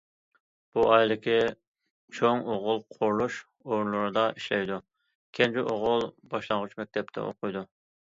[0.75, 1.33] بۇ ئائىلىدىكى
[2.19, 4.79] چوڭ ئوغۇل قۇرۇلۇش ئورۇنلىرىدا ئىشلەيدۇ،
[5.41, 7.63] كەنجى ئوغۇل باشلانغۇچ مەكتەپتە ئوقۇيدۇ.